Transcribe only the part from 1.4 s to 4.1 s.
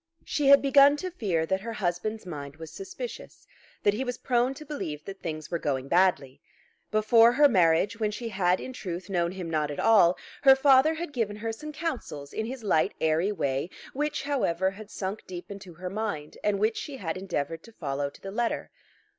that her husband's mind was suspicious, that he